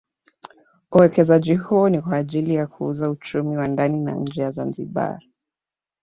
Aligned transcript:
Uwekezaji 0.91 1.55
huo 1.55 1.89
ni 1.89 2.01
kwa 2.01 2.15
ajili 2.17 2.55
ya 2.55 2.67
kuuza 2.67 3.09
uchumi 3.09 3.57
wa 3.57 3.67
ndani 3.67 3.99
na 3.99 4.11
nje 4.11 4.41
ya 4.41 4.51
Zanzibar 4.51 5.19